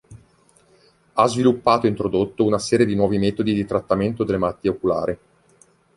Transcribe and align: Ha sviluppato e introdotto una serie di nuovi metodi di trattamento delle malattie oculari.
Ha 1.13 1.27
sviluppato 1.27 1.85
e 1.85 1.89
introdotto 1.89 2.43
una 2.43 2.57
serie 2.57 2.87
di 2.87 2.95
nuovi 2.95 3.19
metodi 3.19 3.53
di 3.53 3.65
trattamento 3.65 4.23
delle 4.23 4.39
malattie 4.39 4.71
oculari. 4.71 5.17